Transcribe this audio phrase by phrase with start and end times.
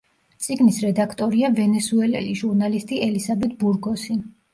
[0.43, 4.19] წიგნის რედაქტორია ვენესუელელი ჟურნალისტი ელისაბედ ბურგოსი.